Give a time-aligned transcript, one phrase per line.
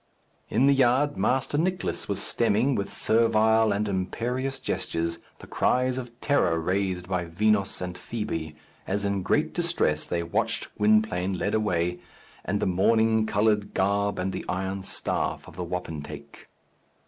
[0.49, 6.19] In the yard, Master Nicless was stemming, with servile and imperious gestures, the cries of
[6.21, 8.55] terror raised by Vinos and Fibi,
[8.87, 11.99] as in great distress they watched Gwynplaine led away,
[12.43, 16.47] and the mourning coloured garb and the iron staff of the wapentake.